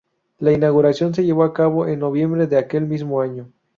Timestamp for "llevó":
1.23-1.43